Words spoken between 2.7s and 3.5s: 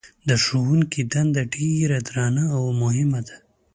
مهمه ده.